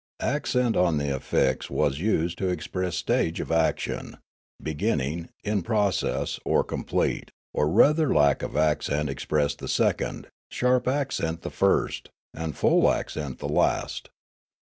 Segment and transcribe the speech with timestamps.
[0.23, 4.17] Accent on the affix was used to express stage of action,
[4.59, 11.43] beginning, in process, or complete; or rather lack of accent expressed the second, sharp accent
[11.43, 14.09] the first, and full accent the last.